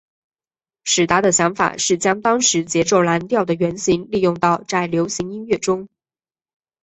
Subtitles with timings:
[0.83, 5.87] 史达的想法是将当时节奏蓝调的原型利用到在流行音乐中。